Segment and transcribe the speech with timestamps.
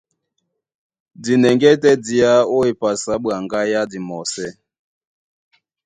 [1.21, 4.49] Di nɛŋgɛ́ tɛ́ diá ó epasi á ɓwaŋgá yá dimɔsɛ́.